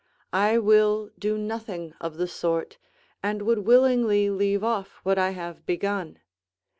[0.33, 2.79] I will do nothing of the sort,
[3.21, 6.17] and would willingly leave off what I have begun.